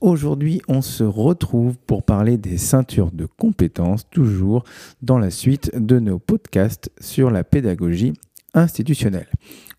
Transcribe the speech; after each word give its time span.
Aujourd'hui 0.00 0.62
on 0.68 0.80
se 0.80 1.04
retrouve 1.04 1.76
pour 1.86 2.02
parler 2.02 2.38
des 2.38 2.56
ceintures 2.56 3.10
de 3.12 3.26
compétences, 3.26 4.08
toujours 4.08 4.64
dans 5.02 5.18
la 5.18 5.30
suite 5.30 5.70
de 5.76 5.98
nos 5.98 6.18
podcasts 6.18 6.90
sur 7.00 7.30
la 7.30 7.44
pédagogie 7.44 8.14
institutionnelle. 8.54 9.28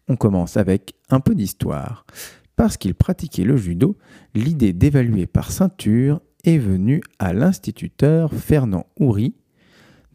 On 0.08 0.16
commence 0.16 0.58
avec 0.58 0.94
un 1.10 1.20
peu 1.20 1.34
d'histoire. 1.34 2.06
Parce 2.56 2.78
qu'il 2.78 2.94
pratiquait 2.94 3.44
le 3.44 3.58
judo, 3.58 3.98
l'idée 4.36 4.74
d'évaluer 4.74 5.26
par 5.26 5.52
ceinture 5.52 6.22
est 6.44 6.58
venue 6.58 7.02
à 7.18 7.34
l'instituteur 7.34 8.34
Fernand 8.34 8.86
Houry 9.00 9.34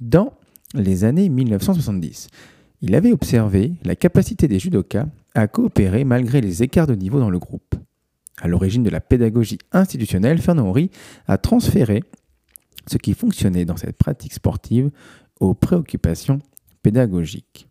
dans 0.00 0.34
les 0.74 1.04
années 1.04 1.28
1970. 1.28 2.28
Il 2.82 2.94
avait 2.94 3.12
observé 3.12 3.72
la 3.82 3.96
capacité 3.96 4.46
des 4.46 4.58
judokas 4.58 5.06
à 5.34 5.48
coopérer 5.48 6.04
malgré 6.04 6.40
les 6.40 6.62
écarts 6.62 6.86
de 6.86 6.94
niveau 6.94 7.18
dans 7.18 7.30
le 7.30 7.38
groupe. 7.38 7.73
À 8.40 8.48
l'origine 8.48 8.82
de 8.82 8.90
la 8.90 9.00
pédagogie 9.00 9.58
institutionnelle, 9.72 10.38
Fernand 10.38 10.68
Henry 10.68 10.90
a 11.26 11.38
transféré 11.38 12.02
ce 12.86 12.98
qui 12.98 13.14
fonctionnait 13.14 13.64
dans 13.64 13.76
cette 13.76 13.96
pratique 13.96 14.32
sportive 14.32 14.90
aux 15.40 15.54
préoccupations 15.54 16.40
pédagogiques. 16.82 17.68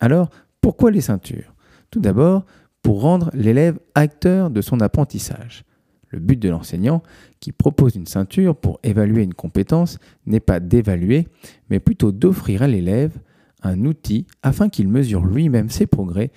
Alors, 0.00 0.28
pourquoi 0.60 0.90
les 0.90 1.00
ceintures? 1.00 1.54
Tout 1.90 2.00
d'abord, 2.00 2.44
pour 2.82 3.00
rendre 3.00 3.30
l'élève 3.32 3.78
acteur 3.94 4.50
de 4.50 4.60
son 4.60 4.80
apprentissage. 4.80 5.64
Le 6.08 6.18
but 6.18 6.38
de 6.38 6.50
l'enseignant 6.50 7.02
qui 7.40 7.52
propose 7.52 7.94
une 7.94 8.06
ceinture 8.06 8.54
pour 8.54 8.80
évaluer 8.82 9.22
une 9.22 9.34
compétence 9.34 9.98
n'est 10.26 10.40
pas 10.40 10.60
d'évaluer, 10.60 11.28
mais 11.70 11.80
plutôt 11.80 12.12
d'offrir 12.12 12.62
à 12.62 12.68
l'élève 12.68 13.18
un 13.62 13.84
outil 13.84 14.26
afin 14.42 14.68
qu'il 14.68 14.88
mesure 14.88 15.24
lui-même 15.24 15.70
ses 15.70 15.86
progrès 15.86 16.30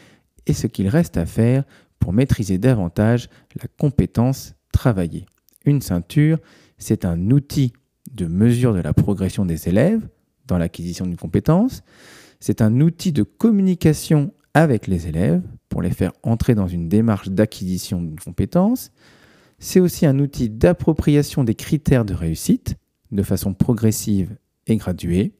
et 0.47 0.53
ce 0.53 0.67
qu'il 0.67 0.87
reste 0.87 1.17
à 1.17 1.25
faire 1.25 1.63
pour 1.99 2.13
maîtriser 2.13 2.57
davantage 2.57 3.29
la 3.55 3.67
compétence 3.79 4.55
travaillée. 4.71 5.25
Une 5.65 5.81
ceinture, 5.81 6.37
c'est 6.77 7.05
un 7.05 7.31
outil 7.31 7.73
de 8.11 8.27
mesure 8.27 8.73
de 8.73 8.81
la 8.81 8.93
progression 8.93 9.45
des 9.45 9.67
élèves 9.67 10.07
dans 10.47 10.57
l'acquisition 10.57 11.05
d'une 11.05 11.17
compétence, 11.17 11.81
c'est 12.39 12.61
un 12.61 12.81
outil 12.81 13.11
de 13.11 13.23
communication 13.23 14.33
avec 14.53 14.87
les 14.87 15.07
élèves 15.07 15.41
pour 15.69 15.81
les 15.81 15.89
faire 15.89 16.13
entrer 16.23 16.53
dans 16.53 16.67
une 16.67 16.87
démarche 16.87 17.29
d'acquisition 17.29 18.01
d'une 18.01 18.19
compétence, 18.19 18.91
c'est 19.59 19.79
aussi 19.79 20.05
un 20.05 20.19
outil 20.19 20.49
d'appropriation 20.49 21.43
des 21.43 21.55
critères 21.55 22.05
de 22.05 22.13
réussite 22.13 22.75
de 23.11 23.23
façon 23.23 23.53
progressive 23.53 24.35
et 24.67 24.75
graduée. 24.75 25.33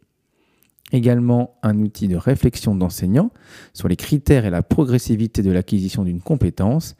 Également 0.91 1.57
un 1.63 1.79
outil 1.79 2.07
de 2.07 2.15
réflexion 2.15 2.75
d'enseignant 2.75 3.31
sur 3.73 3.87
les 3.87 3.95
critères 3.95 4.45
et 4.45 4.49
la 4.49 4.63
progressivité 4.63 5.41
de 5.41 5.51
l'acquisition 5.51 6.03
d'une 6.03 6.21
compétence. 6.21 6.95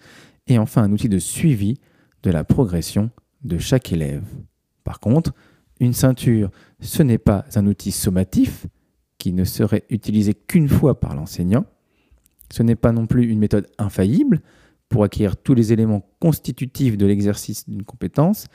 Et 0.48 0.58
enfin 0.58 0.84
un 0.84 0.92
outil 0.92 1.10
de 1.10 1.20
suivi 1.20 1.80
de 2.24 2.32
la 2.32 2.44
progression 2.44 3.12
de 3.44 3.58
chaque 3.58 3.92
élève. 3.92 4.24
Par 4.84 5.00
contre, 5.00 5.34
une 5.80 5.94
ceinture, 5.94 6.52
ce 6.80 7.04
n'est 7.04 7.18
pas 7.18 7.46
un 7.56 7.68
outil 7.68 7.92
sommatif 7.92 8.66
qui 9.18 9.34
ne 9.34 9.44
serait 9.44 9.86
utilisé 9.90 10.34
qu'une 10.34 10.70
fois 10.70 11.00
par 11.00 11.16
l'enseignant. 11.16 11.66
Ce 12.52 12.64
n'est 12.64 12.76
pas 12.76 12.92
non 12.92 13.08
plus 13.08 13.28
une 13.28 13.40
méthode 13.40 13.68
infaillible 13.78 14.42
pour 14.90 15.04
acquérir 15.04 15.36
tous 15.36 15.54
les 15.54 15.74
éléments 15.74 16.08
constitutifs 16.20 16.98
de 16.98 17.06
l'exercice 17.06 17.68
d'une 17.68 17.84
compétence, 17.84 18.46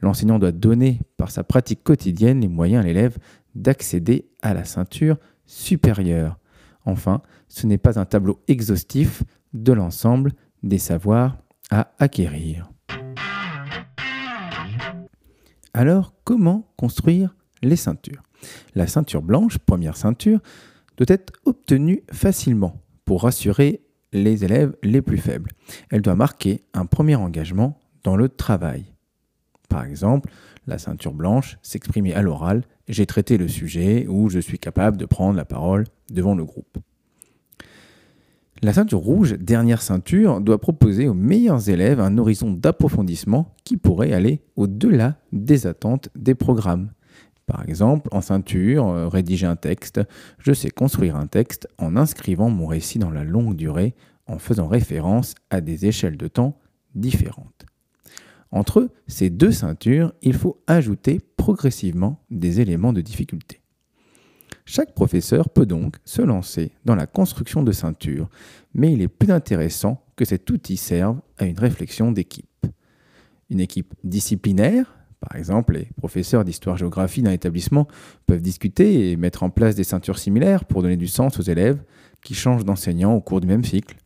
l'enseignant 0.00 0.38
doit 0.38 0.52
donner 0.52 1.00
par 1.16 1.30
sa 1.30 1.44
pratique 1.44 1.82
quotidienne 1.82 2.40
les 2.40 2.48
moyens 2.48 2.84
à 2.84 2.86
l'élève 2.86 3.16
d'accéder 3.54 4.28
à 4.42 4.54
la 4.54 4.64
ceinture 4.64 5.18
supérieure. 5.46 6.38
Enfin, 6.84 7.22
ce 7.48 7.66
n'est 7.66 7.78
pas 7.78 7.98
un 7.98 8.04
tableau 8.04 8.42
exhaustif 8.48 9.22
de 9.52 9.72
l'ensemble 9.72 10.32
des 10.62 10.78
savoirs 10.78 11.38
à 11.70 11.92
acquérir. 11.98 12.70
Alors, 15.74 16.14
comment 16.24 16.72
construire 16.76 17.34
les 17.62 17.76
ceintures? 17.76 18.22
La 18.74 18.86
ceinture 18.86 19.22
blanche, 19.22 19.58
première 19.58 19.96
ceinture, 19.96 20.40
doit 20.96 21.06
être 21.08 21.32
obtenue 21.44 22.02
facilement 22.12 22.82
pour 23.04 23.22
rassurer 23.22 23.82
les 24.12 24.44
élèves 24.44 24.74
les 24.82 25.02
plus 25.02 25.18
faibles. 25.18 25.50
Elle 25.90 26.02
doit 26.02 26.14
marquer 26.14 26.64
un 26.72 26.86
premier 26.86 27.16
engagement 27.16 27.78
dans 28.02 28.16
le 28.16 28.28
travail. 28.28 28.94
Par 29.68 29.84
exemple, 29.84 30.30
la 30.66 30.78
ceinture 30.78 31.14
blanche 31.14 31.58
s'exprimer 31.62 32.14
à 32.14 32.22
l'oral, 32.22 32.64
j'ai 32.88 33.06
traité 33.06 33.38
le 33.38 33.48
sujet 33.48 34.06
ou 34.08 34.28
je 34.28 34.38
suis 34.38 34.58
capable 34.58 34.96
de 34.96 35.06
prendre 35.06 35.36
la 35.36 35.44
parole 35.44 35.84
devant 36.10 36.34
le 36.34 36.44
groupe. 36.44 36.78
La 38.60 38.72
ceinture 38.72 38.98
rouge, 38.98 39.34
dernière 39.38 39.82
ceinture, 39.82 40.40
doit 40.40 40.60
proposer 40.60 41.06
aux 41.06 41.14
meilleurs 41.14 41.68
élèves 41.68 42.00
un 42.00 42.18
horizon 42.18 42.52
d'approfondissement 42.52 43.54
qui 43.62 43.76
pourrait 43.76 44.12
aller 44.12 44.40
au-delà 44.56 45.16
des 45.30 45.68
attentes 45.68 46.08
des 46.16 46.34
programmes. 46.34 46.90
Par 47.46 47.66
exemple, 47.68 48.08
en 48.10 48.20
ceinture, 48.20 48.88
euh, 48.88 49.08
rédiger 49.08 49.46
un 49.46 49.54
texte, 49.54 50.00
je 50.38 50.52
sais 50.52 50.70
construire 50.70 51.14
un 51.14 51.28
texte 51.28 51.68
en 51.78 51.96
inscrivant 51.96 52.50
mon 52.50 52.66
récit 52.66 52.98
dans 52.98 53.10
la 53.10 53.22
longue 53.22 53.54
durée 53.54 53.94
en 54.26 54.38
faisant 54.38 54.66
référence 54.66 55.34
à 55.50 55.60
des 55.60 55.86
échelles 55.86 56.16
de 56.16 56.28
temps 56.28 56.58
différentes. 56.96 57.64
Entre 58.50 58.90
ces 59.06 59.30
deux 59.30 59.52
ceintures, 59.52 60.12
il 60.22 60.34
faut 60.34 60.62
ajouter 60.66 61.20
progressivement 61.36 62.22
des 62.30 62.60
éléments 62.60 62.92
de 62.92 63.00
difficulté. 63.00 63.60
Chaque 64.64 64.94
professeur 64.94 65.48
peut 65.48 65.66
donc 65.66 65.96
se 66.04 66.20
lancer 66.20 66.72
dans 66.84 66.94
la 66.94 67.06
construction 67.06 67.62
de 67.62 67.72
ceintures, 67.72 68.28
mais 68.74 68.92
il 68.92 69.00
est 69.00 69.08
plus 69.08 69.32
intéressant 69.32 70.04
que 70.14 70.24
cet 70.24 70.50
outil 70.50 70.76
serve 70.76 71.20
à 71.38 71.46
une 71.46 71.58
réflexion 71.58 72.12
d'équipe. 72.12 72.66
Une 73.48 73.60
équipe 73.60 73.94
disciplinaire, 74.04 74.98
par 75.20 75.36
exemple, 75.36 75.74
les 75.74 75.88
professeurs 75.96 76.44
d'histoire-géographie 76.44 77.22
d'un 77.22 77.32
établissement 77.32 77.88
peuvent 78.26 78.42
discuter 78.42 79.10
et 79.10 79.16
mettre 79.16 79.42
en 79.42 79.50
place 79.50 79.74
des 79.74 79.84
ceintures 79.84 80.18
similaires 80.18 80.64
pour 80.64 80.82
donner 80.82 80.96
du 80.96 81.08
sens 81.08 81.38
aux 81.38 81.42
élèves 81.42 81.82
qui 82.22 82.34
changent 82.34 82.64
d'enseignant 82.64 83.14
au 83.14 83.20
cours 83.20 83.40
du 83.40 83.46
même 83.46 83.64
cycle, 83.64 83.96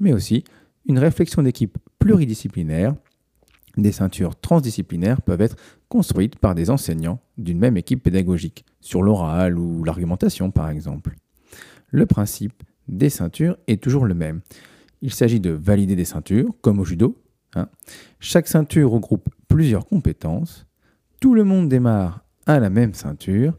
mais 0.00 0.12
aussi 0.12 0.44
une 0.86 0.98
réflexion 0.98 1.42
d'équipe 1.42 1.78
pluridisciplinaire. 1.98 2.94
Des 3.76 3.92
ceintures 3.92 4.36
transdisciplinaires 4.36 5.22
peuvent 5.22 5.40
être 5.40 5.56
construites 5.88 6.36
par 6.38 6.54
des 6.54 6.70
enseignants 6.70 7.20
d'une 7.36 7.58
même 7.58 7.76
équipe 7.76 8.02
pédagogique, 8.02 8.64
sur 8.80 9.02
l'oral 9.02 9.58
ou 9.58 9.84
l'argumentation 9.84 10.50
par 10.50 10.70
exemple. 10.70 11.16
Le 11.90 12.06
principe 12.06 12.62
des 12.88 13.10
ceintures 13.10 13.56
est 13.66 13.82
toujours 13.82 14.06
le 14.06 14.14
même. 14.14 14.40
Il 15.02 15.12
s'agit 15.12 15.40
de 15.40 15.50
valider 15.50 15.94
des 15.94 16.04
ceintures, 16.04 16.52
comme 16.62 16.80
au 16.80 16.84
judo, 16.84 17.16
Hein. 17.56 17.68
Chaque 18.20 18.48
ceinture 18.48 18.90
regroupe 18.90 19.28
plusieurs 19.48 19.86
compétences. 19.86 20.66
Tout 21.20 21.34
le 21.34 21.44
monde 21.44 21.68
démarre 21.68 22.24
à 22.44 22.60
la 22.60 22.70
même 22.70 22.94
ceinture. 22.94 23.58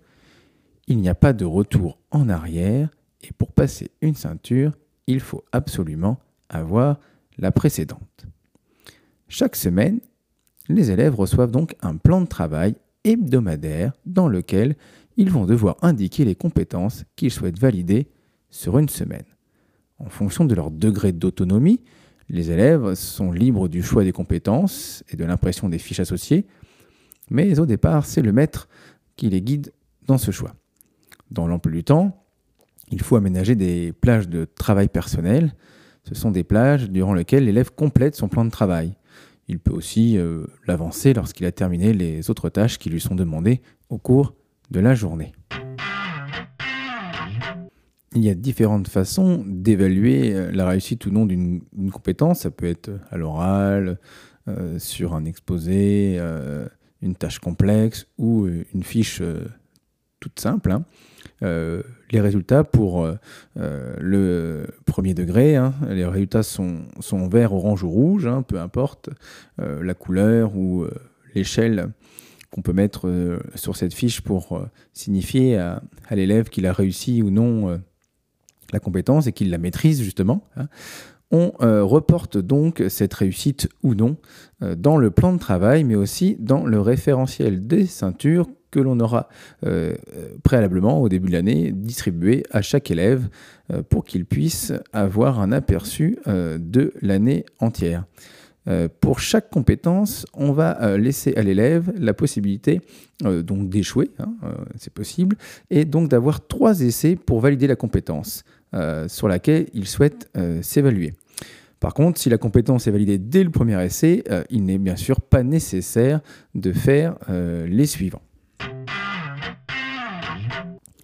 Il 0.87 0.99
n'y 0.99 1.09
a 1.09 1.15
pas 1.15 1.33
de 1.33 1.45
retour 1.45 1.99
en 2.11 2.29
arrière. 2.29 2.89
Et 3.21 3.33
pour 3.33 3.51
passer 3.51 3.91
une 4.01 4.15
ceinture, 4.15 4.73
il 5.07 5.19
faut 5.19 5.43
absolument 5.51 6.19
avoir 6.49 6.99
la 7.37 7.51
précédente. 7.51 8.27
Chaque 9.29 9.55
semaine, 9.55 9.99
les 10.69 10.91
élèves 10.91 11.15
reçoivent 11.15 11.51
donc 11.51 11.75
un 11.81 11.95
plan 11.95 12.21
de 12.21 12.27
travail 12.27 12.75
hebdomadaire 13.03 13.93
dans 14.05 14.27
lequel 14.27 14.75
ils 15.17 15.31
vont 15.31 15.45
devoir 15.45 15.77
indiquer 15.81 16.25
les 16.25 16.35
compétences 16.35 17.03
qu'ils 17.15 17.31
souhaitent 17.31 17.59
valider 17.59 18.07
sur 18.49 18.77
une 18.77 18.89
semaine. 18.89 19.25
En 19.99 20.09
fonction 20.09 20.45
de 20.45 20.53
leur 20.53 20.71
degré 20.71 21.11
d'autonomie, 21.11 21.81
les 22.29 22.51
élèves 22.51 22.93
sont 22.93 23.31
libres 23.31 23.67
du 23.67 23.81
choix 23.81 24.03
des 24.03 24.11
compétences 24.11 25.03
et 25.09 25.15
de 25.15 25.25
l'impression 25.25 25.69
des 25.69 25.79
fiches 25.79 26.01
associées, 26.01 26.45
mais 27.29 27.59
au 27.59 27.65
départ, 27.65 28.05
c'est 28.05 28.21
le 28.21 28.31
maître 28.31 28.67
qui 29.15 29.29
les 29.29 29.41
guide 29.41 29.73
dans 30.05 30.17
ce 30.17 30.31
choix. 30.31 30.53
Dans 31.31 31.47
l'emploi 31.47 31.71
du 31.71 31.83
temps, 31.83 32.23
il 32.91 33.01
faut 33.01 33.15
aménager 33.15 33.55
des 33.55 33.91
plages 33.91 34.29
de 34.29 34.45
travail 34.45 34.87
personnel. 34.87 35.53
Ce 36.03 36.15
sont 36.15 36.31
des 36.31 36.43
plages 36.43 36.89
durant 36.89 37.13
lesquelles 37.13 37.45
l'élève 37.45 37.71
complète 37.73 38.15
son 38.15 38.29
plan 38.29 38.45
de 38.45 38.51
travail. 38.51 38.93
Il 39.47 39.59
peut 39.59 39.71
aussi 39.71 40.17
euh, 40.17 40.45
l'avancer 40.67 41.13
lorsqu'il 41.13 41.45
a 41.45 41.51
terminé 41.51 41.93
les 41.93 42.29
autres 42.29 42.49
tâches 42.49 42.77
qui 42.77 42.89
lui 42.89 42.99
sont 42.99 43.15
demandées 43.15 43.61
au 43.89 43.97
cours 43.97 44.33
de 44.71 44.79
la 44.79 44.93
journée 44.93 45.33
il 48.17 48.25
y 48.25 48.29
a 48.29 48.35
différentes 48.35 48.87
façons 48.87 49.43
d'évaluer 49.45 50.33
euh, 50.33 50.51
la 50.51 50.67
réussite 50.67 51.05
ou 51.05 51.11
non 51.11 51.25
d'une 51.25 51.61
compétence. 51.91 52.41
Ça 52.41 52.51
peut 52.51 52.65
être 52.65 52.91
à 53.11 53.17
l'oral, 53.17 53.99
euh, 54.47 54.79
sur 54.79 55.13
un 55.13 55.25
exposé, 55.25 56.17
euh, 56.19 56.67
une 57.01 57.15
tâche 57.15 57.39
complexe 57.39 58.07
ou 58.17 58.47
une 58.47 58.83
fiche 58.83 59.21
simple. 60.35 60.71
Hein. 60.71 60.83
les 61.41 62.21
résultats 62.21 62.63
pour 62.63 63.07
le 63.55 64.67
premier 64.85 65.13
degré, 65.13 65.55
hein, 65.55 65.73
les 65.89 66.05
résultats 66.05 66.43
sont, 66.43 66.83
sont 66.99 67.27
vert, 67.27 67.53
orange 67.53 67.83
ou 67.83 67.89
rouge, 67.89 68.27
hein, 68.27 68.41
peu 68.41 68.59
importe 68.59 69.09
la 69.57 69.93
couleur 69.93 70.55
ou 70.55 70.85
l'échelle 71.35 71.89
qu'on 72.49 72.61
peut 72.61 72.73
mettre 72.73 73.39
sur 73.55 73.75
cette 73.75 73.93
fiche 73.93 74.21
pour 74.21 74.65
signifier 74.93 75.57
à, 75.57 75.81
l'élève 76.11 76.49
qu'il 76.49 76.65
a 76.65 76.73
réussi 76.73 77.21
ou 77.21 77.29
non 77.29 77.79
la 78.71 78.79
compétence 78.79 79.27
et 79.27 79.31
qu'il 79.31 79.49
la 79.49 79.57
maîtrise 79.57 80.01
justement. 80.01 80.47
On 81.31 81.51
reporte 81.59 82.37
donc 82.37 82.81
cette 82.87 83.13
réussite 83.13 83.67
ou 83.83 83.95
non 83.95 84.15
dans 84.61 84.97
le 84.97 85.11
plan 85.11 85.33
de 85.33 85.39
travail, 85.39 85.83
mais 85.83 85.95
aussi 85.95 86.37
dans 86.39 86.65
le 86.65 86.79
référentiel 86.79 87.67
des 87.67 87.85
ceintures 87.85 88.47
que 88.71 88.79
l'on 88.79 88.97
aura 89.01 89.27
préalablement 90.43 91.01
au 91.01 91.09
début 91.09 91.27
de 91.27 91.33
l'année 91.33 91.73
distribué 91.73 92.43
à 92.51 92.61
chaque 92.61 92.91
élève 92.91 93.27
pour 93.89 94.05
qu'il 94.05 94.25
puisse 94.25 94.71
avoir 94.93 95.41
un 95.41 95.51
aperçu 95.51 96.17
de 96.25 96.93
l'année 97.01 97.45
entière. 97.59 98.05
Euh, 98.67 98.87
pour 98.99 99.19
chaque 99.19 99.49
compétence, 99.49 100.25
on 100.33 100.51
va 100.51 100.81
euh, 100.81 100.97
laisser 100.97 101.33
à 101.35 101.41
l'élève 101.41 101.93
la 101.97 102.13
possibilité 102.13 102.81
euh, 103.23 103.41
donc 103.41 103.69
d'échouer, 103.69 104.11
hein, 104.19 104.33
c'est 104.77 104.93
possible, 104.93 105.37
et 105.69 105.85
donc 105.85 106.09
d'avoir 106.09 106.45
trois 106.45 106.81
essais 106.81 107.15
pour 107.15 107.39
valider 107.39 107.67
la 107.67 107.75
compétence 107.75 108.43
sur 109.07 109.27
laquelle 109.27 109.67
il 109.73 109.87
souhaite 109.87 110.29
s'évaluer. 110.61 111.13
Par 111.79 111.93
contre, 111.93 112.19
si 112.19 112.29
la 112.29 112.37
compétence 112.37 112.87
est 112.87 112.91
validée 112.91 113.19
dès 113.19 113.43
le 113.43 113.51
premier 113.51 113.83
essai, 113.83 114.23
il 114.49 114.63
n'est 114.63 114.79
bien 114.79 114.95
sûr 114.95 115.21
pas 115.21 115.43
nécessaire 115.43 116.21
de 116.55 116.73
faire 116.73 117.17
les 117.29 117.85
suivants. 117.85 118.23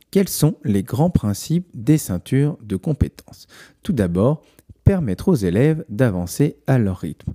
Quels 0.10 0.30
sont 0.30 0.56
les 0.64 0.84
grands 0.84 1.10
principes 1.10 1.68
des 1.74 1.98
ceintures 1.98 2.58
de 2.62 2.76
compétences? 2.76 3.48
Tout 3.82 3.94
d'abord, 3.94 4.44
permettre 4.84 5.30
aux 5.30 5.36
élèves 5.36 5.86
d'avancer 5.90 6.58
à 6.68 6.78
leur 6.78 7.00
rythme. 7.00 7.34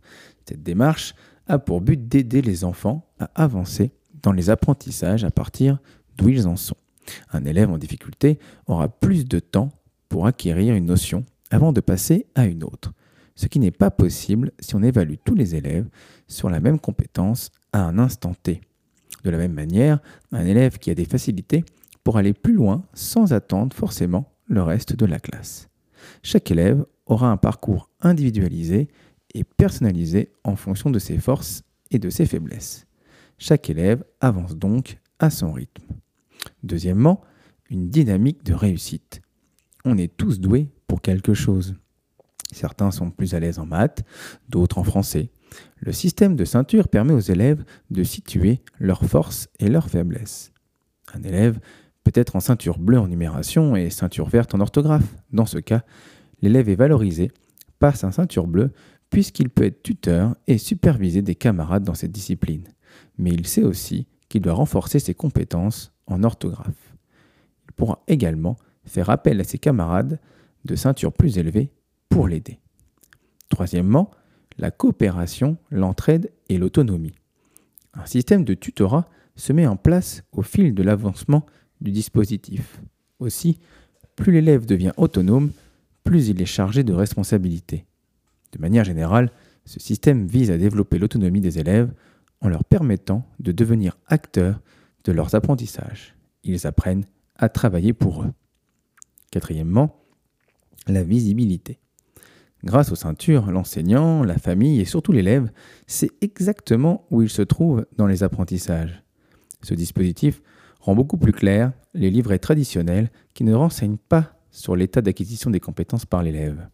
Cette 0.49 0.63
démarche 0.63 1.15
a 1.47 1.59
pour 1.59 1.81
but 1.81 2.09
d'aider 2.09 2.43
les 2.43 2.65
enfants 2.65 3.07
à 3.19 3.31
avancer 3.35 3.91
dans 4.23 4.33
les 4.33 4.51
apprentissages 4.51 5.25
à 5.25 5.31
partir 5.31 5.79
d'où 6.17 6.29
ils 6.29 6.47
en 6.47 6.57
sont. 6.57 6.77
Un 7.33 7.45
élève 7.45 7.71
en 7.71 7.79
difficulté 7.79 8.39
aura 8.67 8.89
plus 8.89 9.27
de 9.27 9.39
temps 9.39 9.71
pour 10.09 10.27
acquérir 10.27 10.75
une 10.75 10.87
notion 10.87 11.25
avant 11.51 11.73
de 11.73 11.81
passer 11.81 12.27
à 12.35 12.47
une 12.47 12.65
autre, 12.65 12.93
ce 13.35 13.47
qui 13.47 13.59
n'est 13.59 13.71
pas 13.71 13.91
possible 13.91 14.53
si 14.61 14.75
on 14.75 14.83
évalue 14.83 15.15
tous 15.25 15.35
les 15.35 15.55
élèves 15.55 15.89
sur 16.27 16.51
la 16.51 16.61
même 16.61 16.79
compétence 16.79 17.51
à 17.73 17.85
un 17.85 17.99
instant 17.99 18.35
T. 18.35 18.61
De 19.25 19.31
la 19.31 19.39
même 19.39 19.53
manière, 19.53 20.01
un 20.33 20.45
élève 20.45 20.79
qui 20.79 20.91
a 20.91 20.95
des 20.95 21.05
facilités 21.05 21.65
pourra 22.05 22.21
aller 22.21 22.33
plus 22.33 22.55
loin 22.55 22.85
sans 22.95 23.33
attendre 23.33 23.75
forcément 23.75 24.33
le 24.47 24.63
reste 24.63 24.97
de 24.97 25.07
la 25.07 25.19
classe. 25.19 25.69
Chaque 26.23 26.51
élève 26.51 26.85
aura 27.07 27.31
un 27.31 27.37
parcours 27.37 27.91
individualisé 28.01 28.89
et 29.35 29.45
personnalisé 29.45 30.33
en 30.45 30.57
fonction 30.57 30.91
de 30.91 30.99
ses 30.99 31.19
forces 31.19 31.63
et 31.91 31.99
de 31.99 32.11
ses 32.11 32.27
faiblesses. 32.27 32.87
Chaque 33.39 33.71
élève 33.71 34.05
avance 34.21 34.57
donc 34.57 34.99
à 35.19 35.31
son 35.31 35.53
rythme. 35.53 35.85
Deuxièmement, 36.63 37.21
une 37.71 37.89
dynamique 37.89 38.45
de 38.45 38.55
réussite. 38.55 39.21
On 39.91 39.97
est 39.97 40.15
tous 40.15 40.39
doués 40.39 40.69
pour 40.87 41.01
quelque 41.01 41.33
chose. 41.33 41.75
Certains 42.53 42.91
sont 42.91 43.11
plus 43.11 43.33
à 43.33 43.41
l'aise 43.41 43.59
en 43.59 43.65
maths, 43.65 44.05
d'autres 44.51 44.77
en 44.77 44.85
français. 44.85 45.31
Le 45.81 45.93
système 45.93 46.37
de 46.37 46.45
ceinture 46.45 46.89
permet 46.89 47.15
aux 47.15 47.21
élèves 47.21 47.65
de 47.91 48.03
situer 48.03 48.61
leurs 48.79 49.07
forces 49.07 49.49
et 49.59 49.69
leurs 49.69 49.89
faiblesses. 49.89 50.53
Un 51.15 51.23
élève 51.23 51.59
peut 52.05 52.13
être 52.13 52.37
en 52.37 52.41
ceinture 52.41 52.79
bleue 52.79 52.99
en 52.99 53.09
numération 53.09 53.77
et 53.77 53.89
ceinture 53.89 54.29
verte 54.29 54.55
en 54.55 54.61
orthographe. 54.61 55.17
Dans 55.33 55.47
ce 55.47 55.57
cas, 55.57 55.81
l'élève 56.43 56.69
est 56.69 56.75
valorisé 56.75 57.31
par 57.79 57.97
sa 57.97 58.13
ceinture 58.13 58.47
bleue 58.47 58.73
puisqu'il 59.09 59.49
peut 59.49 59.65
être 59.65 59.83
tuteur 59.83 60.37
et 60.47 60.59
superviser 60.59 61.23
des 61.23 61.35
camarades 61.35 61.85
dans 61.85 61.95
cette 61.95 62.13
discipline. 62.13 62.69
Mais 63.17 63.31
il 63.31 63.47
sait 63.47 63.65
aussi 63.65 64.07
qu'il 64.29 64.43
doit 64.43 64.53
renforcer 64.53 64.99
ses 64.99 65.15
compétences 65.15 65.95
en 66.07 66.25
orthographe. 66.25 66.95
Il 67.65 67.73
pourra 67.73 68.03
également 68.07 68.59
faire 68.89 69.11
appel 69.11 69.41
à 69.41 69.45
ses 69.45 69.59
camarades 69.59 70.19
de 70.65 70.77
ceinture 70.77 71.13
plus 71.13 71.39
élevée 71.39 71.71
pour 72.09 72.29
l'aider. 72.29 72.59
Troisièmement, 73.49 74.11
la 74.59 74.71
coopération, 74.71 75.57
l'entraide 75.71 76.31
et 76.49 76.59
l'autonomie. 76.59 77.15
Un 77.95 78.07
système 78.07 78.45
de 78.45 78.55
tutorat 78.55 79.09
se 79.37 79.53
met 79.53 79.67
en 79.67 79.77
place 79.77 80.23
au 80.33 80.43
fil 80.43 80.75
de 80.75 80.83
l'avancement 80.83 81.47
du 81.81 81.93
dispositif. 81.93 82.81
Aussi, 83.21 83.59
plus 84.17 84.33
l'élève 84.33 84.67
devient 84.67 84.93
autonome, 84.97 85.53
plus 86.05 86.29
il 86.29 86.43
est 86.43 86.47
chargé 86.47 86.83
de 86.83 86.93
responsabilités. 86.93 87.87
De 88.53 88.61
manière 88.61 88.85
générale, 88.85 89.31
ce 89.65 89.79
système 89.81 90.27
vise 90.27 90.51
à 90.51 90.59
développer 90.59 90.99
l'autonomie 90.99 91.41
des 91.41 91.59
élèves 91.59 91.93
en 92.41 92.49
leur 92.49 92.65
permettant 92.65 93.27
de 93.39 93.53
devenir 93.53 93.97
acteurs 94.07 94.61
de 95.05 95.13
leurs 95.13 95.35
apprentissages. 95.35 96.15
Ils 96.45 96.67
apprennent 96.67 97.05
à 97.37 97.49
travailler 97.49 97.93
pour 97.93 98.23
eux. 98.23 98.33
Quatrièmement, 99.31 100.03
la 100.87 101.03
visibilité. 101.03 101.79
Grâce 102.65 102.91
aux 102.91 102.97
ceintures, 102.97 103.51
l'enseignant, 103.51 104.25
la 104.25 104.39
famille 104.39 104.81
et 104.81 104.85
surtout 104.85 105.13
l'élève 105.13 105.51
sait 105.87 106.11
exactement 106.21 107.07
où 107.11 107.23
il 107.23 107.31
se 107.31 107.43
trouve 107.43 107.87
dans 107.97 108.07
les 108.07 108.23
apprentissages. 108.23 109.03
Ce 109.63 109.75
dispositif 109.75 110.43
rend 110.81 110.95
beaucoup 110.95 111.19
plus 111.19 111.33
clair 111.33 111.73
les 111.95 112.11
livrets 112.11 112.39
traditionnels 112.39 113.11
qui 113.35 113.45
ne 113.45 113.55
renseignent 113.55 113.99
pas 113.99 114.33
sur 114.51 114.75
l'état 114.75 115.03
d'acquisition 115.03 115.51
des 115.51 115.61
compétences 115.61 116.07
par 116.07 116.23
l'élève. 116.23 116.69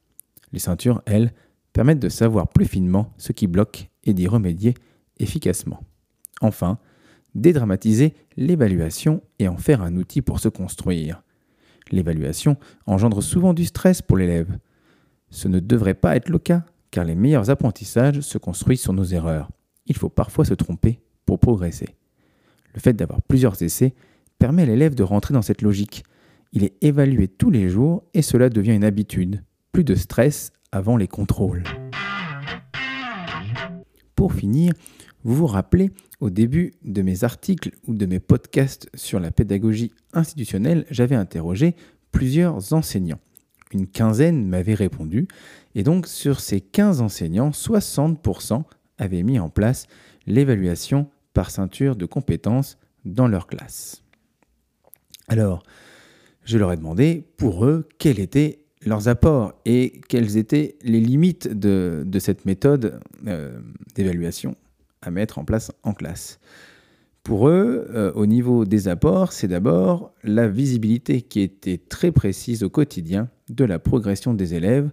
Les 0.53 0.59
ceintures, 0.59 1.03
elles, 1.07 1.33
permettent 1.73 2.01
de 2.01 2.09
savoir 2.09 2.49
plus 2.49 2.67
finement 2.67 3.13
ce 3.19 3.33
qui 3.33 3.49
bloque 3.49 3.91
et 4.05 4.15
d'y 4.15 4.29
remédier 4.29 4.75
efficacement. 5.19 5.83
Enfin, 6.41 6.79
dédramatiser 7.35 8.15
l'évaluation 8.37 9.23
et 9.41 9.49
en 9.49 9.57
faire 9.57 9.83
un 9.83 9.97
outil 9.97 10.23
pour 10.23 10.39
se 10.39 10.49
construire. 10.49 11.24
L'évaluation 11.91 12.57
engendre 12.87 13.23
souvent 13.23 13.55
du 13.55 13.65
stress 13.65 14.03
pour 14.03 14.17
l'élève. 14.17 14.59
Ce 15.31 15.49
ne 15.49 15.61
devrait 15.61 15.95
pas 15.95 16.17
être 16.17 16.29
le 16.29 16.39
cas, 16.39 16.65
car 16.91 17.05
les 17.05 17.15
meilleurs 17.15 17.51
apprentissages 17.51 18.21
se 18.21 18.39
construisent 18.39 18.81
sur 18.81 18.93
nos 18.93 19.05
erreurs. 19.05 19.51
Il 19.87 19.97
faut 19.97 20.09
parfois 20.09 20.45
se 20.45 20.55
tromper 20.55 21.01
pour 21.27 21.39
progresser. 21.39 21.89
Le 22.75 22.81
fait 22.81 22.95
d'avoir 22.95 23.23
plusieurs 23.23 23.61
essais 23.63 23.95
permet 24.39 24.63
à 24.63 24.67
l'élève 24.67 24.95
de 24.95 25.03
rentrer 25.03 25.35
dans 25.35 25.43
cette 25.43 25.63
logique, 25.63 26.05
il 26.53 26.63
est 26.63 26.77
évalué 26.83 27.27
tous 27.27 27.51
les 27.51 27.69
jours 27.69 28.05
et 28.15 28.23
cela 28.23 28.49
devient 28.49 28.75
une 28.75 28.85
habitude. 28.85 29.43
Plus 29.73 29.83
de 29.83 29.97
stress 29.97 30.53
avant 30.71 30.97
les 30.97 31.09
contrôles. 31.09 31.65
Pour 34.15 34.33
finir, 34.33 34.73
vous 35.25 35.35
vous 35.35 35.47
rappelez, 35.47 35.91
au 36.21 36.31
début 36.31 36.75
de 36.85 37.01
mes 37.03 37.25
articles 37.25 37.73
ou 37.87 37.95
de 37.95 38.05
mes 38.07 38.21
podcasts 38.21 38.89
sur 38.95 39.21
la 39.21 39.31
pédagogie 39.31 39.91
institutionnelle, 40.13 40.87
j'avais 40.91 41.15
interrogé 41.15 41.75
plusieurs 42.13 42.75
enseignants. 42.75 43.21
Une 43.73 43.87
quinzaine 43.87 44.47
m'avaient 44.47 44.75
répondu, 44.75 45.27
et 45.75 45.83
donc 45.83 46.07
sur 46.07 46.41
ces 46.41 46.61
15 46.61 47.01
enseignants, 47.01 47.51
60% 47.51 48.63
avaient 48.99 49.23
mis 49.23 49.39
en 49.39 49.49
place 49.49 49.87
l'évaluation 50.27 51.09
par 51.33 51.51
ceinture 51.51 51.97
de 51.97 52.07
compétences 52.07 52.79
dans 53.05 53.27
leur 53.27 53.47
classe. 53.47 54.03
Alors, 55.27 55.63
je 56.45 56.59
leur 56.59 56.71
ai 56.71 56.77
demandé 56.77 57.25
pour 57.39 57.65
eux 57.65 57.89
quels 57.99 58.21
étaient 58.21 58.61
leurs 58.85 59.09
apports 59.09 59.55
et 59.65 60.03
quelles 60.09 60.37
étaient 60.37 60.77
les 60.83 61.01
limites 61.01 61.49
de, 61.49 62.07
cette 62.19 62.45
méthode 62.45 63.01
euh, 63.27 63.59
d'évaluation 63.95 64.55
à 65.05 65.11
mettre 65.11 65.39
en 65.39 65.45
place 65.45 65.73
en 65.83 65.93
classe. 65.93 66.41
Pour 67.23 67.49
eux, 67.49 67.87
euh, 67.95 68.13
au 68.13 68.27
niveau 68.27 68.67
des 68.67 68.89
apports, 68.89 69.33
c'est 69.33 69.49
d'abord 69.49 70.13
la 70.23 70.47
visibilité 70.47 71.23
qui 71.23 71.41
était 71.41 71.79
très 71.79 72.13
précise 72.13 72.63
au 72.63 72.69
quotidien 72.69 73.31
de 73.49 73.65
la 73.65 73.79
progression 73.79 74.35
des 74.35 74.55
élèves 74.55 74.91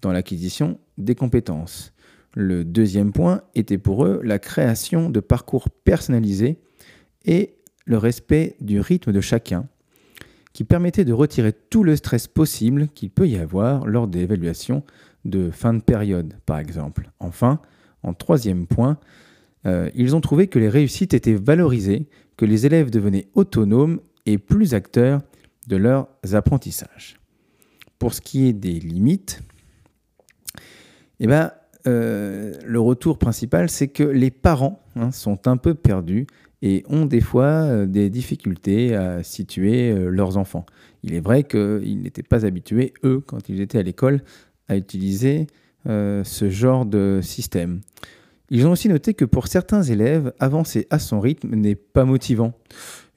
dans 0.00 0.12
l'acquisition 0.12 0.78
des 0.98 1.16
compétences. 1.16 1.92
Le 2.34 2.64
deuxième 2.64 3.12
point 3.12 3.42
était 3.54 3.78
pour 3.78 4.04
eux 4.04 4.20
la 4.22 4.38
création 4.38 5.10
de 5.10 5.20
parcours 5.20 5.68
personnalisés 5.70 6.58
et 7.24 7.56
le 7.86 7.98
respect 7.98 8.56
du 8.60 8.80
rythme 8.80 9.12
de 9.12 9.20
chacun 9.20 9.66
qui 10.52 10.62
permettait 10.62 11.04
de 11.04 11.12
retirer 11.12 11.52
tout 11.52 11.82
le 11.82 11.96
stress 11.96 12.28
possible 12.28 12.88
qu'il 12.88 13.10
peut 13.10 13.28
y 13.28 13.36
avoir 13.36 13.86
lors 13.86 14.06
des 14.06 14.20
évaluations 14.20 14.84
de 15.24 15.50
fin 15.50 15.74
de 15.74 15.82
période, 15.82 16.34
par 16.46 16.58
exemple. 16.58 17.10
Enfin, 17.18 17.60
en 18.02 18.14
troisième 18.14 18.66
point, 18.66 18.98
euh, 19.66 19.90
ils 19.94 20.14
ont 20.14 20.20
trouvé 20.20 20.46
que 20.46 20.58
les 20.58 20.68
réussites 20.68 21.14
étaient 21.14 21.34
valorisées, 21.34 22.06
que 22.36 22.44
les 22.44 22.66
élèves 22.66 22.90
devenaient 22.90 23.28
autonomes 23.34 24.00
et 24.26 24.38
plus 24.38 24.74
acteurs 24.74 25.22
de 25.68 25.76
leurs 25.76 26.08
apprentissages. 26.32 27.16
Pour 27.98 28.12
ce 28.14 28.20
qui 28.20 28.46
est 28.46 28.52
des 28.52 28.78
limites, 28.80 29.40
eh 31.20 31.26
ben, 31.26 31.52
euh, 31.86 32.54
le 32.64 32.80
retour 32.80 33.18
principal, 33.18 33.70
c'est 33.70 33.88
que 33.88 34.02
les 34.02 34.30
parents 34.30 34.82
hein, 34.96 35.10
sont 35.10 35.48
un 35.48 35.56
peu 35.56 35.74
perdus 35.74 36.26
et 36.60 36.82
ont 36.88 37.06
des 37.06 37.20
fois 37.20 37.44
euh, 37.44 37.86
des 37.86 38.10
difficultés 38.10 38.94
à 38.94 39.22
situer 39.22 39.94
leurs 40.10 40.36
enfants. 40.36 40.66
Il 41.02 41.14
est 41.14 41.20
vrai 41.20 41.44
qu'ils 41.44 42.00
n'étaient 42.02 42.22
pas 42.22 42.44
habitués, 42.44 42.92
eux, 43.04 43.22
quand 43.24 43.48
ils 43.48 43.60
étaient 43.60 43.78
à 43.78 43.82
l'école, 43.82 44.22
à 44.68 44.76
utiliser 44.76 45.46
ce 45.86 46.48
genre 46.48 46.86
de 46.86 47.20
système. 47.22 47.82
Ils 48.50 48.66
ont 48.66 48.72
aussi 48.72 48.88
noté 48.88 49.14
que 49.14 49.24
pour 49.24 49.46
certains 49.46 49.82
élèves, 49.82 50.32
avancer 50.38 50.86
à 50.90 50.98
son 50.98 51.18
rythme 51.20 51.54
n'est 51.54 51.74
pas 51.74 52.04
motivant. 52.04 52.52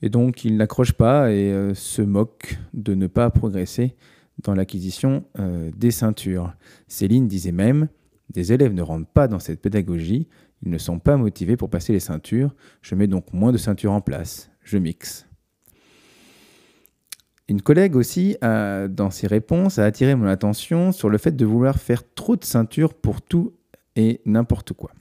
Et 0.01 0.10
donc, 0.10 0.46
ils 0.46 0.55
n'accrochent 0.55 0.93
pas 0.93 1.31
et 1.31 1.74
se 1.74 2.01
moquent 2.01 2.57
de 2.74 2.93
ne 2.93 3.07
pas 3.07 3.29
progresser 3.29 3.96
dans 4.43 4.53
l'acquisition 4.53 5.25
des 5.75 5.91
ceintures. 5.91 6.53
Céline 6.88 7.27
disait 7.27 7.51
même, 7.51 7.89
des 8.29 8.53
élèves 8.53 8.74
ne 8.74 8.81
rentrent 8.81 9.10
pas 9.10 9.27
dans 9.27 9.39
cette 9.39 9.62
pédagogie, 9.62 10.27
ils 10.63 10.72
ne 10.72 10.77
sont 10.77 11.00
pas 11.00 11.17
motivés 11.17 11.57
pour 11.57 11.69
passer 11.69 11.93
les 11.93 12.00
ceintures, 12.00 12.53
je 12.81 12.96
mets 12.96 13.07
donc 13.07 13.34
moins 13.34 13.51
de 13.51 13.57
ceintures 13.57 13.91
en 13.91 14.01
place, 14.01 14.50
je 14.63 14.77
mixe. 14.77 15.25
Une 17.50 17.62
collègue 17.62 17.96
aussi, 17.96 18.38
dans 18.41 19.10
ses 19.12 19.27
réponses, 19.27 19.79
a 19.79 19.86
attiré 19.86 20.15
mon 20.15 20.27
attention 20.27 20.91
sur 20.91 21.10
le 21.10 21.17
fait 21.17 21.36
de 21.36 21.46
vouloir 21.46 21.79
faire 21.79 22.03
trop 22.13 22.36
de 22.36 22.46
ceintures 22.46 22.93
pour 22.93 23.22
tout 23.22 23.53
et 23.96 24.22
n'importe 24.25 24.74
quoi. 24.74 24.91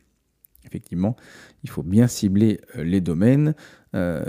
Effectivement, 0.66 1.16
il 1.62 1.70
faut 1.70 1.82
bien 1.82 2.06
cibler 2.06 2.61
euh, 2.76 2.85
les 2.85 3.00
domaines 3.00 3.54
euh, 3.94 4.23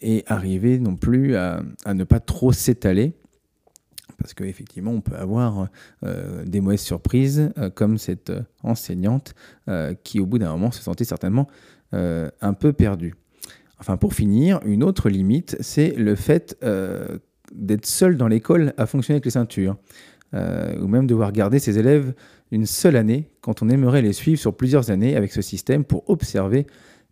et 0.00 0.24
arriver 0.26 0.78
non 0.78 0.96
plus 0.96 1.36
à, 1.36 1.62
ne 1.92 2.04
pas 2.04 2.20
trop 2.20 2.52
s'étaler 2.52 3.14
parce 4.18 4.34
qu'effectivement, 4.34 4.90
on 4.90 5.00
peut 5.00 5.16
avoir 5.16 5.68
euh, 6.04 6.44
des 6.44 6.60
mauvaises 6.60 6.82
surprises, 6.82 7.54
comme 7.74 7.96
cette 7.96 8.30
enseignante 8.62 9.34
qui, 10.04 10.20
au 10.20 10.26
bout 10.26 10.38
d'un 10.38 10.50
moment, 10.52 10.70
se 10.70 10.82
sentait 10.82 11.04
certainement 11.04 11.48
un 11.92 12.52
peu 12.52 12.74
perdue. 12.74 13.14
Enfin, 13.78 13.96
pour 13.96 14.12
finir, 14.12 14.60
une 14.66 14.84
autre 14.84 15.08
limite, 15.08 15.56
c'est 15.60 15.92
le 15.96 16.16
fait 16.16 16.62
d'être 17.54 17.86
seul 17.86 18.18
dans 18.18 18.28
l'école 18.28 18.74
à 18.76 18.84
fonctionner 18.84 19.14
avec 19.14 19.24
les 19.24 19.30
ceintures, 19.30 19.78
ou 20.34 20.86
même 20.86 21.06
devoir 21.06 21.32
garder 21.32 21.58
ses 21.58 21.78
élèves 21.78 22.12
une 22.50 22.66
seule 22.66 22.96
année 22.96 23.28
quand 23.40 23.62
on 23.62 23.68
aimerait 23.68 24.02
les 24.02 24.12
suivre 24.12 24.38
sur 24.38 24.56
plusieurs 24.56 24.90
années 24.90 25.16
avec 25.16 25.32
ce 25.32 25.42
système 25.42 25.84
pour 25.84 26.08
observer 26.08 26.66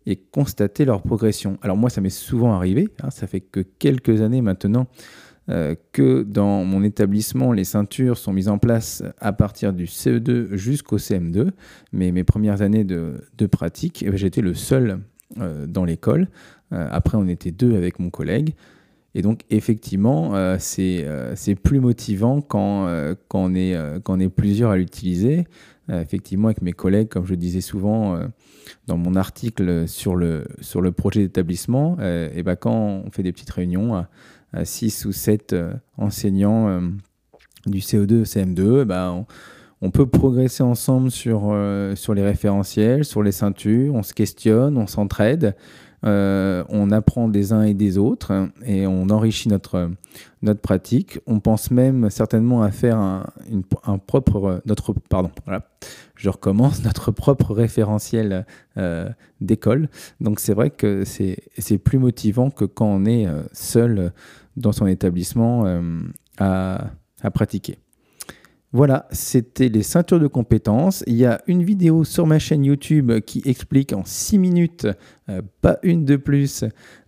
et 0.05 0.15
constater 0.15 0.85
leur 0.85 1.01
progression. 1.01 1.57
Alors 1.61 1.77
moi, 1.77 1.89
ça 1.89 2.01
m'est 2.01 2.09
souvent 2.09 2.53
arrivé, 2.53 2.89
hein, 3.03 3.09
ça 3.11 3.27
fait 3.27 3.41
que 3.41 3.59
quelques 3.59 4.21
années 4.21 4.41
maintenant 4.41 4.87
euh, 5.49 5.75
que 5.93 6.23
dans 6.23 6.63
mon 6.63 6.83
établissement, 6.83 7.51
les 7.51 7.63
ceintures 7.63 8.17
sont 8.17 8.33
mises 8.33 8.49
en 8.49 8.59
place 8.59 9.03
à 9.19 9.33
partir 9.33 9.73
du 9.73 9.85
CE2 9.85 10.55
jusqu'au 10.55 10.97
CM2, 10.97 11.49
mais 11.91 12.11
mes 12.11 12.23
premières 12.23 12.61
années 12.61 12.83
de, 12.83 13.19
pratique, 13.51 14.03
eh 14.05 14.09
ben, 14.09 14.17
j'étais 14.17 14.41
le 14.41 14.53
seul 14.53 14.99
euh, 15.39 15.65
dans 15.65 15.85
l'école. 15.85 16.27
après, 16.71 17.17
on 17.17 17.27
était 17.27 17.51
deux 17.51 17.75
avec 17.75 17.97
mon 17.97 18.11
collègue. 18.11 18.53
Et 19.15 19.21
donc, 19.21 19.41
effectivement, 19.49 20.35
euh, 20.35 20.57
euh, 20.79 21.33
c'est 21.35 21.55
plus 21.55 21.79
motivant 21.79 22.41
quand, 22.41 22.87
euh, 22.87 23.15
quand, 23.27 23.51
on 23.51 23.55
est, 24.19 24.29
plusieurs 24.29 24.71
à 24.71 24.77
l'utiliser. 24.77 25.45
effectivement, 25.89 26.49
avec 26.49 26.61
mes 26.61 26.73
collègues, 26.73 27.09
comme 27.09 27.25
je 27.25 27.33
disais 27.33 27.61
souvent 27.61 28.19
dans 28.85 28.97
mon 28.97 29.15
article 29.15 29.87
sur 29.87 30.15
le, 30.15 30.45
projet 30.95 31.21
d'établissement, 31.21 31.97
et 31.99 32.43
ben 32.43 32.55
quand 32.55 33.01
on 33.05 33.09
fait 33.11 33.23
des 33.23 33.31
petites 33.31 33.49
réunions 33.49 33.95
à, 33.95 34.65
6 34.65 35.05
ou 35.05 35.11
7 35.11 35.55
enseignants 35.97 36.81
du 37.65 37.79
CO2, 37.79 38.23
CM2, 38.23 38.83
ben 38.83 39.25
on, 39.81 39.89
peut 39.89 40.05
progresser 40.05 40.61
ensemble 40.61 41.09
sur 41.09 41.51
les 41.51 42.23
référentiels, 42.23 43.03
sur 43.03 43.23
les 43.23 43.31
ceintures, 43.31 43.95
on 43.95 44.03
se 44.03 44.13
questionne, 44.13 44.77
on 44.77 44.85
s'entraide. 44.85 45.55
Euh, 46.05 46.63
on 46.69 46.91
apprend 46.91 47.27
des 47.27 47.51
uns 47.51 47.63
et 47.63 47.73
des 47.73 47.97
autres 47.97 48.49
et 48.65 48.87
on 48.87 49.09
enrichit 49.09 49.49
notre, 49.49 49.91
notre 50.41 50.61
pratique. 50.61 51.19
On 51.27 51.39
pense 51.39 51.71
même 51.71 52.09
certainement 52.09 52.63
à 52.63 52.71
faire 52.71 52.97
un, 52.97 53.97
propre, 54.05 54.61
notre, 54.65 54.93
pardon, 54.93 55.31
je 56.15 56.29
recommence, 56.29 56.83
notre 56.85 57.11
propre 57.11 57.53
référentiel 57.53 58.45
euh, 58.77 59.09
d'école. 59.41 59.89
Donc 60.21 60.39
c'est 60.39 60.53
vrai 60.53 60.69
que 60.69 61.03
c'est 61.05 61.77
plus 61.77 61.99
motivant 61.99 62.49
que 62.49 62.65
quand 62.65 62.87
on 62.87 63.05
est 63.05 63.27
euh, 63.27 63.41
seul 63.51 64.13
dans 64.55 64.71
son 64.71 64.87
établissement 64.87 65.65
à, 66.37 66.85
à 67.21 67.31
pratiquer. 67.31 67.77
Voilà, 68.71 69.07
c'était 69.11 69.67
les 69.67 69.81
ceintures 69.81 70.19
de 70.19 70.27
compétences. 70.27 71.03
Il 71.07 71.15
y 71.15 71.25
a 71.25 71.41
une 71.47 71.63
vidéo 71.63 72.03
sur 72.03 72.27
ma 72.27 72.37
chaîne 72.37 72.63
YouTube 72.63 73.11
qui 73.21 73.41
explique 73.45 73.93
en 73.93 74.03
6 74.05 74.37
minutes, 74.37 74.87
euh, 75.27 75.41
pas 75.63 75.79
une 75.81 76.05
de 76.05 76.17
plus, 76.17 76.63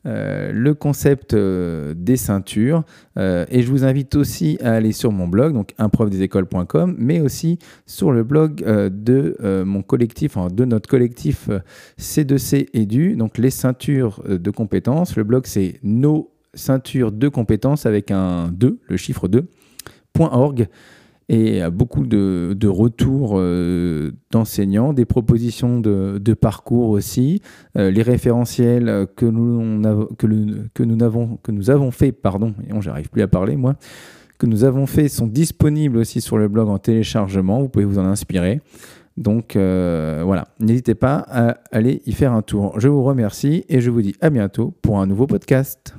euh, 0.08 0.52
le 0.52 0.74
concept 0.74 1.36
euh, 1.36 1.94
des 1.96 2.18
ceintures. 2.18 2.84
et 3.16 3.62
je 3.62 3.68
vous 3.70 3.84
invite 3.84 4.16
aussi 4.16 4.58
à 4.62 4.74
aller 4.74 4.92
sur 4.92 5.12
mon 5.12 5.28
blog, 5.28 5.54
donc 5.54 5.76
improfdesécoles.com, 5.78 6.96
mais 6.98 7.20
aussi 7.20 7.60
sur 7.86 8.12
le 8.12 8.24
blog 8.24 8.64
de 8.64 9.64
mon 9.64 9.84
collectif, 9.84 10.38
de 10.52 10.66
notre 10.66 10.90
collectif 10.90 11.48
C2C 12.00 12.70
Edu, 12.74 13.16
donc 13.16 13.38
les 13.38 13.52
ceintures 13.52 14.24
de 14.28 14.50
compétences. 14.50 15.16
Le 15.16 15.24
blog 15.24 15.46
c'est 15.46 15.80
nos 15.84 16.32
ceintures 16.56 17.12
de 17.12 17.28
compétences 17.28 17.86
avec 17.86 18.10
un 18.10 18.48
2, 18.48 18.80
le 18.88 18.98
chiffre 18.98 19.28
2.org 19.28 20.68
et 21.34 21.62
beaucoup 21.72 22.06
de, 22.06 22.68
retours 22.68 23.36
euh, 23.36 24.12
d'enseignants, 24.32 24.92
des 24.92 25.06
propositions 25.06 25.80
de, 25.80 26.34
parcours 26.34 26.90
aussi, 26.90 27.42
euh, 27.78 27.90
les 27.90 28.02
référentiels 28.02 29.08
que 29.16 29.26
nous, 29.26 29.82
que, 30.18 30.28
que, 30.74 30.84
nous 30.84 31.04
avons, 31.04 31.38
que 31.42 31.54
nous 31.54 31.70
avons 31.70 31.92
fait, 31.92 32.12
pardon, 32.12 32.54
j'arrive 32.82 33.10
plus 33.10 33.22
à 33.22 33.30
parler 33.30 33.56
moi, 33.56 33.76
que 34.40 34.46
nous 34.46 34.66
avons 34.66 34.86
fait 34.86 35.08
sont 35.08 35.28
disponibles 35.28 35.98
aussi 35.98 36.20
sur 36.20 36.38
le 36.38 36.50
blog 36.50 36.68
en 36.68 36.80
téléchargement, 36.80 37.62
vous 37.62 37.70
pouvez 37.70 37.86
vous 37.86 37.98
en 37.98 38.06
inspirer. 38.06 38.60
Donc 39.16 39.56
euh, 39.56 40.24
voilà, 40.26 40.50
n'hésitez 40.60 40.96
pas 40.96 41.24
à 41.30 41.60
aller 41.72 42.02
y 42.06 42.12
faire 42.12 42.34
un 42.34 42.42
tour. 42.42 42.78
Je 42.78 42.90
vous 42.90 43.04
remercie 43.04 43.64
et 43.70 43.80
je 43.80 43.90
vous 43.90 44.02
dis 44.02 44.16
à 44.20 44.30
bientôt 44.30 44.74
pour 44.82 45.00
un 45.00 45.06
nouveau 45.06 45.28
podcast. 45.28 45.96